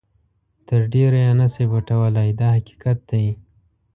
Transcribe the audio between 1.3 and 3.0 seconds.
نه شئ پټولای دا حقیقت